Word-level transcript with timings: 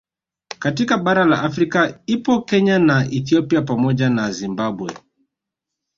Katika 0.59 0.97
bara 0.97 1.25
la 1.25 1.41
Afrika 1.43 1.99
ipo 2.05 2.41
Kenya 2.41 2.79
na 2.79 3.05
Ethipia 3.05 3.61
pamoja 3.61 4.09
na 4.09 4.31
Zimbabwe 4.31 4.91